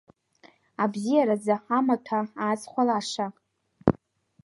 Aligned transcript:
Абзиаразы 0.83 1.55
амаҭәа 1.77 2.19
аазхәалаша! 2.43 3.27